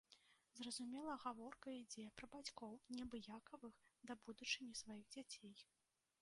Зразумела, 0.59 1.17
гаворка 1.25 1.67
ідзе 1.81 2.05
пра 2.21 2.29
бацькоў, 2.37 2.73
неабыякавых 2.95 3.77
да 4.09 4.13
будучыні 4.25 4.73
сваіх 4.83 5.05
дзяцей. 5.19 5.55